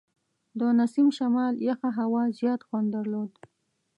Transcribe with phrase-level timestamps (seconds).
[0.59, 3.31] د نسیم شمال یخه هوا زیات خوند درلود.